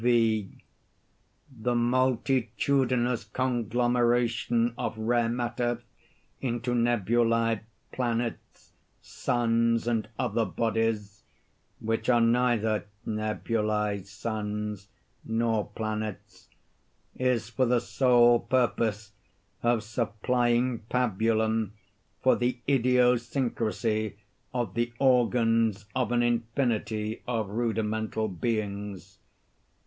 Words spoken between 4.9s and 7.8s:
rare matter into nebulæ,